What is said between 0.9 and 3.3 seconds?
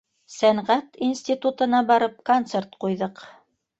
институтына барып концерт ҡуйҙыҡ.